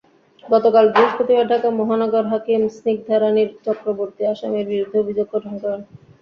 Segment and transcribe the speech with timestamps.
[0.43, 5.81] গতকাল বৃহস্পতিবার ঢাকা মহানগর হাকিম স্নিগ্ধা রানী চক্রবর্তী আসামির বিরুদ্ধে অভিযোগ গঠন করেন।